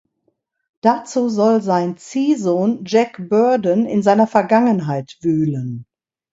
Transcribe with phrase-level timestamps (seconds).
[0.81, 5.85] Dazu soll sein Ziehsohn Jack Burden in seiner Vergangenheit wühlen.